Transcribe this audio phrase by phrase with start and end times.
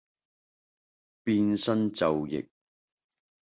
[1.23, 2.49] 變生肘腋